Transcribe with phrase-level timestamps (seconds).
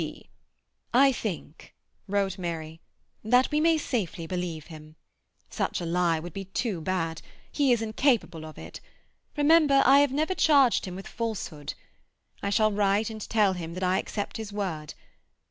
[0.01, 0.31] B."
[0.95, 1.75] "I think,"
[2.07, 2.81] wrote Mary,
[3.23, 4.95] "that we may safely believe him.
[5.51, 8.81] Such a lie would be too bad; he is incapable of it.
[9.37, 11.75] Remember, I have never charged him with falsehood.
[12.41, 14.95] I shall write and tell him that I accept his word.